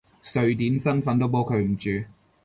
[0.33, 2.09] 瑞典身份都保佢唔住！